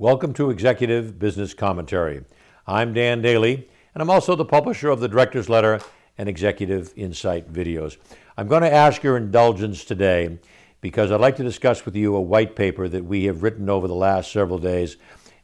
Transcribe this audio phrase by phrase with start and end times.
[0.00, 2.24] Welcome to Executive Business Commentary.
[2.66, 5.78] I'm Dan Daly, and I'm also the publisher of the Director's Letter
[6.16, 7.98] and Executive Insight videos.
[8.34, 10.38] I'm going to ask your indulgence today
[10.80, 13.86] because I'd like to discuss with you a white paper that we have written over
[13.86, 14.96] the last several days.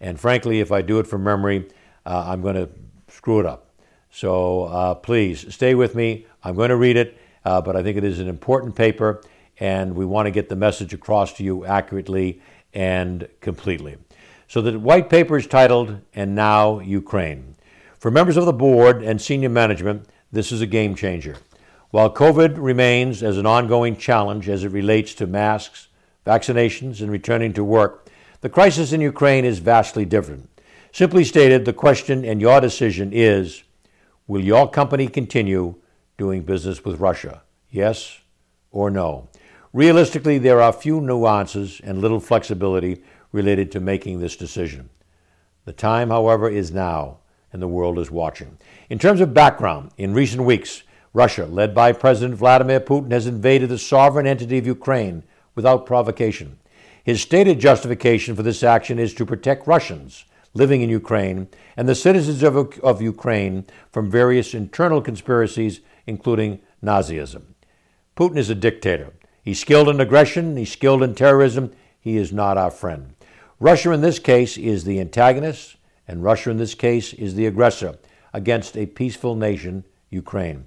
[0.00, 1.68] And frankly, if I do it from memory,
[2.06, 2.68] uh, I'm going to
[3.08, 3.72] screw it up.
[4.12, 6.28] So uh, please stay with me.
[6.44, 9.20] I'm going to read it, uh, but I think it is an important paper,
[9.58, 12.40] and we want to get the message across to you accurately
[12.72, 13.96] and completely.
[14.48, 17.56] So the white paper is titled, And Now Ukraine.
[17.98, 21.36] For members of the board and senior management, this is a game changer.
[21.90, 25.88] While COVID remains as an ongoing challenge as it relates to masks,
[26.26, 28.08] vaccinations, and returning to work,
[28.40, 30.50] the crisis in Ukraine is vastly different.
[30.92, 33.62] Simply stated, the question and your decision is
[34.26, 35.76] Will your company continue
[36.18, 37.42] doing business with Russia?
[37.70, 38.20] Yes
[38.70, 39.28] or no?
[39.72, 43.02] Realistically, there are few nuances and little flexibility
[43.34, 44.88] related to making this decision.
[45.64, 47.18] The time, however, is now,
[47.52, 48.58] and the world is watching.
[48.88, 53.70] In terms of background, in recent weeks, Russia, led by President Vladimir Putin, has invaded
[53.70, 55.24] the sovereign entity of Ukraine
[55.56, 56.58] without provocation.
[57.02, 61.94] His stated justification for this action is to protect Russians living in Ukraine and the
[61.96, 67.42] citizens of, of Ukraine from various internal conspiracies, including Nazism.
[68.16, 69.12] Putin is a dictator.
[69.42, 71.72] He's skilled in aggression, he's skilled in terrorism.
[72.00, 73.14] He is not our friend.
[73.60, 75.76] Russia, in this case, is the antagonist,
[76.08, 77.96] and Russia, in this case, is the aggressor
[78.32, 80.66] against a peaceful nation, Ukraine.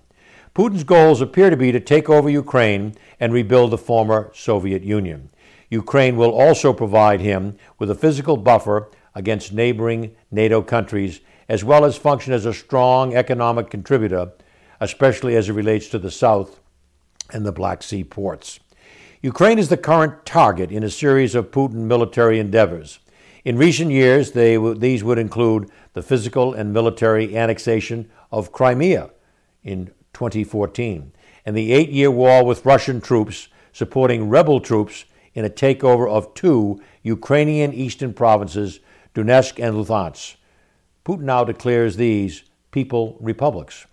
[0.56, 5.30] Putin's goals appear to be to take over Ukraine and rebuild the former Soviet Union.
[5.70, 11.84] Ukraine will also provide him with a physical buffer against neighboring NATO countries, as well
[11.84, 14.32] as function as a strong economic contributor,
[14.80, 16.62] especially as it relates to the South
[17.34, 18.60] and the Black Sea ports.
[19.22, 23.00] Ukraine is the current target in a series of Putin military endeavors.
[23.44, 29.10] In recent years, they, these would include the physical and military annexation of Crimea
[29.64, 31.12] in 2014
[31.46, 36.34] and the eight year war with Russian troops supporting rebel troops in a takeover of
[36.34, 38.82] two Ukrainian eastern provinces,
[39.16, 40.36] Donetsk and Luhansk.
[41.06, 43.88] Putin now declares these people republics.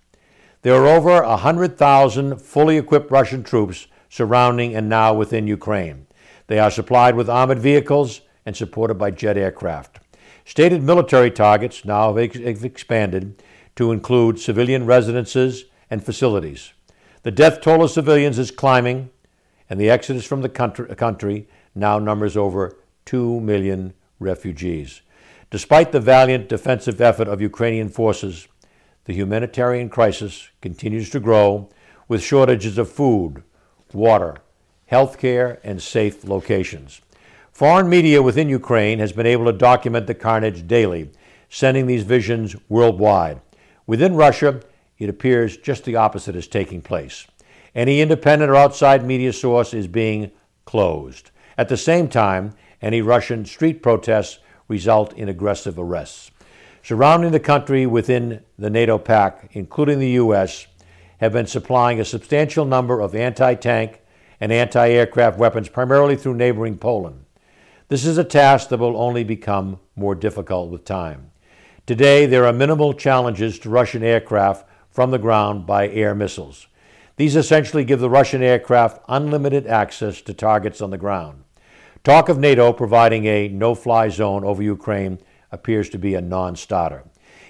[0.62, 6.06] There are over 100,000 fully equipped Russian troops surrounding and now within Ukraine.
[6.46, 9.98] They are supplied with armored vehicles and supported by jet aircraft.
[10.44, 13.42] Stated military targets now have expanded
[13.74, 16.74] to include civilian residences and facilities.
[17.24, 19.10] The death toll of civilians is climbing,
[19.68, 22.76] and the exodus from the country now numbers over
[23.06, 25.02] 2 million refugees.
[25.50, 28.46] Despite the valiant defensive effort of Ukrainian forces,
[29.06, 31.68] the humanitarian crisis continues to grow
[32.06, 33.42] with shortages of food,
[33.94, 34.36] water,
[34.86, 37.00] health care, and safe locations.
[37.52, 41.10] Foreign media within Ukraine has been able to document the carnage daily,
[41.48, 43.40] sending these visions worldwide.
[43.86, 44.60] Within Russia,
[44.98, 47.26] it appears just the opposite is taking place.
[47.74, 50.30] Any independent or outside media source is being
[50.64, 51.30] closed.
[51.56, 54.38] At the same time, any Russian street protests
[54.68, 56.30] result in aggressive arrests.
[56.82, 60.66] Surrounding the country within the NATO pact, including the U.S.,
[61.18, 64.00] have been supplying a substantial number of anti tank
[64.40, 67.24] and anti aircraft weapons, primarily through neighboring Poland.
[67.88, 71.30] This is a task that will only become more difficult with time.
[71.86, 76.66] Today, there are minimal challenges to Russian aircraft from the ground by air missiles.
[77.16, 81.44] These essentially give the Russian aircraft unlimited access to targets on the ground.
[82.02, 85.18] Talk of NATO providing a no fly zone over Ukraine
[85.52, 87.04] appears to be a non starter.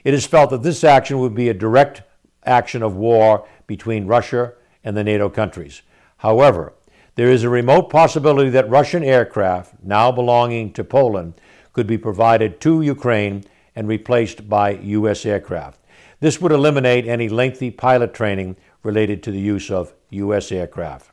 [0.04, 2.02] It is felt that this action would be a direct
[2.46, 5.82] action of war between Russia and the NATO countries.
[6.18, 6.72] However,
[7.16, 11.34] there is a remote possibility that Russian aircraft, now belonging to Poland,
[11.72, 13.44] could be provided to Ukraine
[13.76, 15.24] and replaced by U.S.
[15.26, 15.80] aircraft.
[16.20, 20.50] This would eliminate any lengthy pilot training related to the use of U.S.
[20.52, 21.10] aircraft.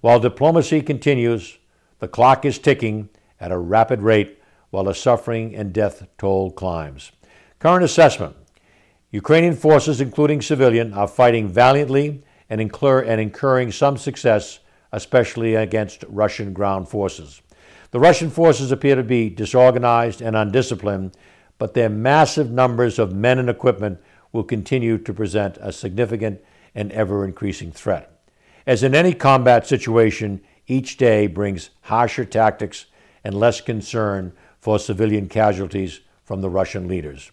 [0.00, 1.58] While diplomacy continues,
[1.98, 3.08] the clock is ticking
[3.40, 4.40] at a rapid rate
[4.70, 7.12] while the suffering and death toll climbs.
[7.58, 8.36] Current assessment
[9.10, 14.58] Ukrainian forces, including civilian, are fighting valiantly and, incur- and incurring some success,
[14.92, 17.40] especially against Russian ground forces.
[17.90, 21.16] The Russian forces appear to be disorganized and undisciplined,
[21.56, 23.98] but their massive numbers of men and equipment
[24.30, 26.42] will continue to present a significant
[26.74, 28.12] and ever increasing threat.
[28.66, 32.84] As in any combat situation, each day brings harsher tactics
[33.24, 37.30] and less concern for civilian casualties from the Russian leaders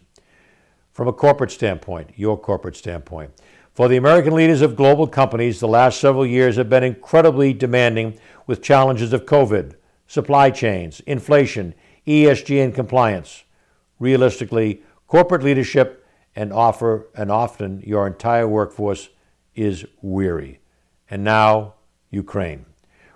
[0.95, 3.29] from a corporate standpoint, your corporate standpoint.
[3.73, 8.17] For the American leaders of global companies, the last several years have been incredibly demanding
[8.47, 9.75] with challenges of COVID,
[10.07, 11.73] supply chains, inflation,
[12.07, 13.43] ESG and compliance.
[13.99, 19.09] Realistically, corporate leadership and offer and often your entire workforce
[19.53, 20.61] is weary.
[21.09, 21.73] And now,
[22.09, 22.65] Ukraine.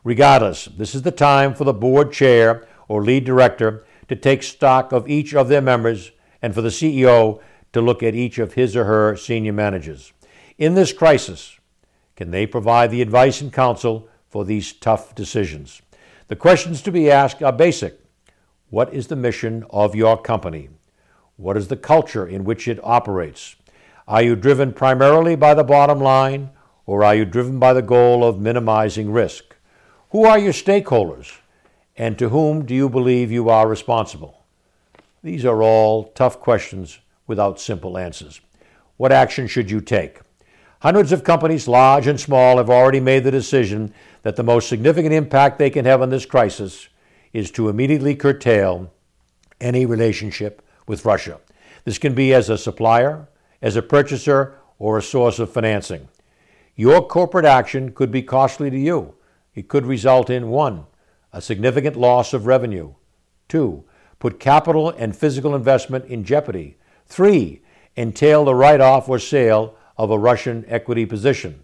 [0.03, 4.91] Regardless, this is the time for the board chair or lead director to take stock
[4.91, 6.11] of each of their members
[6.41, 7.39] and for the CEO
[7.73, 10.13] to look at each of his or her senior managers.
[10.57, 11.57] In this crisis,
[12.15, 15.81] can they provide the advice and counsel for these tough decisions?
[16.27, 17.99] The questions to be asked are basic.
[18.69, 20.69] What is the mission of your company?
[21.37, 23.55] What is the culture in which it operates?
[24.07, 26.49] Are you driven primarily by the bottom line,
[26.85, 29.55] or are you driven by the goal of minimizing risk?
[30.11, 31.37] Who are your stakeholders,
[31.95, 34.43] and to whom do you believe you are responsible?
[35.23, 38.41] These are all tough questions without simple answers.
[38.97, 40.19] What action should you take?
[40.81, 43.93] Hundreds of companies, large and small, have already made the decision
[44.23, 46.89] that the most significant impact they can have on this crisis
[47.31, 48.91] is to immediately curtail
[49.61, 51.39] any relationship with Russia.
[51.85, 53.27] This can be as a supplier,
[53.61, 56.07] as a purchaser, or a source of financing.
[56.75, 59.15] Your corporate action could be costly to you.
[59.53, 60.85] It could result in 1.
[61.33, 62.93] A significant loss of revenue.
[63.49, 63.83] 2.
[64.19, 66.77] Put capital and physical investment in jeopardy.
[67.09, 67.61] 3.
[67.97, 71.63] Entail the write off or sale of a Russian equity position.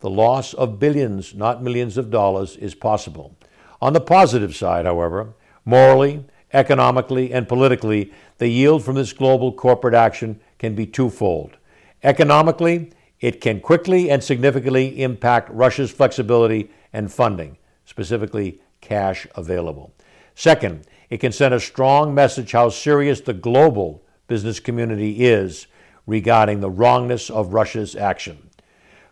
[0.00, 3.36] The loss of billions, not millions of dollars, is possible.
[3.80, 5.34] On the positive side, however,
[5.64, 11.56] morally, economically, and politically, the yield from this global corporate action can be twofold.
[12.02, 12.90] Economically,
[13.20, 19.92] it can quickly and significantly impact Russia's flexibility and funding, specifically cash available.
[20.34, 25.66] Second, it can send a strong message how serious the global business community is
[26.06, 28.48] regarding the wrongness of Russia's action.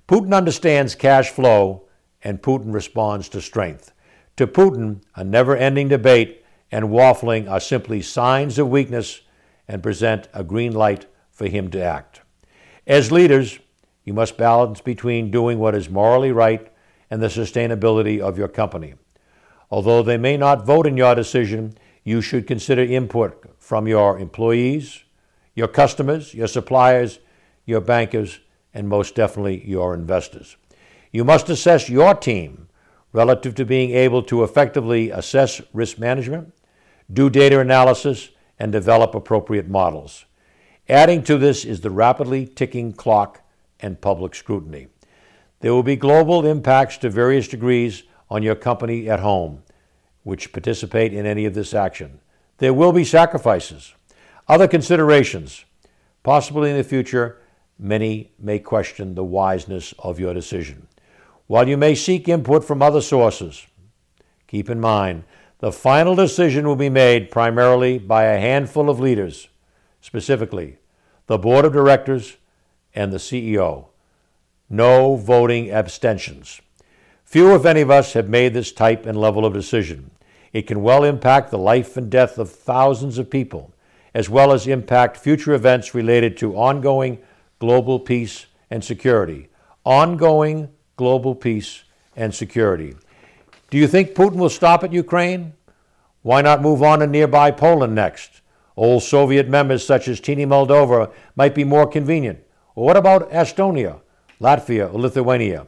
[0.06, 1.88] Putin understands cash flow,
[2.22, 3.92] and Putin responds to strength.
[4.36, 9.22] To Putin, a never ending debate and waffling are simply signs of weakness
[9.66, 12.20] and present a green light for him to act.
[12.86, 13.58] As leaders,
[14.04, 16.72] you must balance between doing what is morally right
[17.10, 18.94] and the sustainability of your company.
[19.68, 21.74] Although they may not vote in your decision,
[22.04, 25.02] you should consider input from your employees,
[25.58, 27.18] your customers, your suppliers,
[27.66, 28.38] your bankers,
[28.72, 30.56] and most definitely your investors.
[31.10, 32.68] You must assess your team
[33.12, 36.54] relative to being able to effectively assess risk management,
[37.12, 40.26] do data analysis, and develop appropriate models.
[40.88, 43.40] Adding to this is the rapidly ticking clock
[43.80, 44.86] and public scrutiny.
[45.58, 49.64] There will be global impacts to various degrees on your company at home,
[50.22, 52.20] which participate in any of this action.
[52.58, 53.94] There will be sacrifices.
[54.48, 55.64] Other considerations.
[56.22, 57.38] Possibly in the future,
[57.78, 60.88] many may question the wiseness of your decision.
[61.46, 63.66] While you may seek input from other sources,
[64.46, 65.24] keep in mind
[65.58, 69.48] the final decision will be made primarily by a handful of leaders,
[70.00, 70.78] specifically
[71.26, 72.36] the board of directors
[72.94, 73.86] and the CEO.
[74.70, 76.60] No voting abstentions.
[77.24, 80.10] Few, if any of us, have made this type and level of decision.
[80.52, 83.74] It can well impact the life and death of thousands of people
[84.14, 87.18] as well as impact future events related to ongoing
[87.58, 89.48] global peace and security.
[89.84, 91.84] Ongoing global peace
[92.16, 92.94] and security.
[93.70, 95.52] Do you think Putin will stop at Ukraine?
[96.22, 98.40] Why not move on to nearby Poland next?
[98.76, 102.38] Old Soviet members such as teeny Moldova might be more convenient.
[102.74, 104.00] Or what about Estonia,
[104.40, 105.66] Latvia, or Lithuania?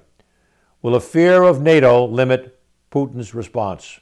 [0.83, 2.59] Will a fear of NATO limit
[2.91, 4.01] Putin's response?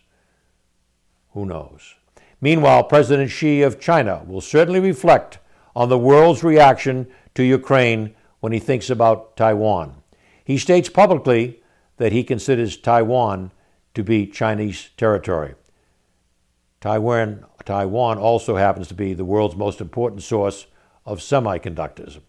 [1.32, 1.94] Who knows?
[2.40, 5.38] Meanwhile, President Xi of China will certainly reflect
[5.74, 9.94] on the world's reaction to Ukraine when he thinks about Taiwan.
[10.44, 11.62] He states publicly
[11.96, 13.50] that he considers Taiwan
[13.94, 15.54] to be Chinese territory.
[16.80, 20.66] Taiwan, Taiwan also happens to be the world's most important source
[21.04, 22.20] of semiconductors.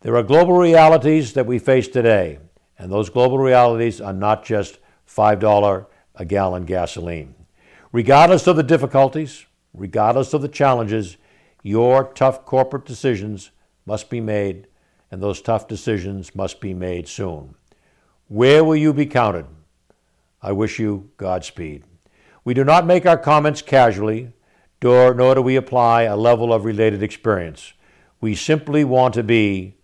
[0.00, 2.38] There are global realities that we face today,
[2.78, 7.34] and those global realities are not just $5 a gallon gasoline.
[7.92, 11.16] Regardless of the difficulties, regardless of the challenges,
[11.62, 13.50] your tough corporate decisions
[13.86, 14.66] must be made,
[15.10, 17.54] and those tough decisions must be made soon.
[18.28, 19.46] Where will you be counted?
[20.42, 21.84] I wish you Godspeed.
[22.44, 24.32] We do not make our comments casually,
[24.82, 27.72] nor, do we apply a level of related experience.
[28.20, 29.76] We simply want to be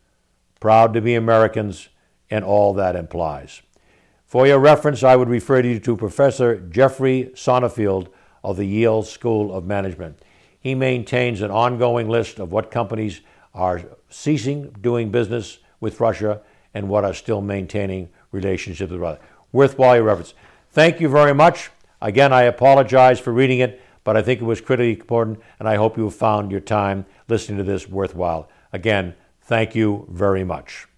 [0.61, 1.89] proud to be Americans
[2.31, 3.63] and all that implies.
[4.35, 8.09] For your reference, I would refer you to Professor Jeffrey Sonnenfeld
[8.43, 10.25] of the Yale School of Management.
[10.59, 13.21] He maintains an ongoing list of what companies
[13.55, 16.41] are ceasing doing business with Russia
[16.75, 19.21] and what are still maintaining relationships with Russia.
[19.53, 20.35] Worthwhile reference.
[20.73, 21.71] Thank you very much.
[22.03, 25.77] Again, I apologize for reading it, but I think it was critically important, and I
[25.77, 28.49] hope you found your time listening to this worthwhile.
[28.73, 30.89] Again, thank you very much.